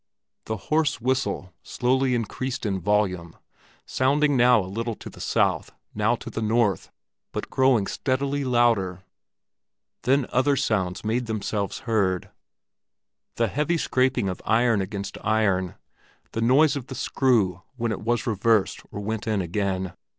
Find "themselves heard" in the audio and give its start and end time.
11.27-12.31